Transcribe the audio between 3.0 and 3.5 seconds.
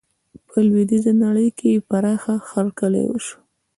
وشو.